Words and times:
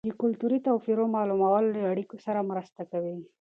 د 0.09 0.11
کلتوري 0.21 0.59
توپیرونو 0.67 1.13
معلومول 1.15 1.63
له 1.75 1.81
اړیکو 1.91 2.15
سره 2.25 2.47
مرسته 2.51 2.81
کوي. 2.91 3.15